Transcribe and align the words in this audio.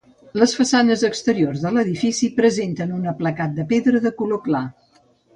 Les 0.41 0.53
façanes 0.59 1.01
exteriors 1.09 1.59
de 1.65 1.71
l'edifici 1.75 2.29
presenten 2.39 2.95
un 3.01 3.05
aplacat 3.11 3.53
de 3.59 3.65
pedra 3.75 4.01
de 4.07 4.13
color 4.23 4.41
clar. 4.47 4.63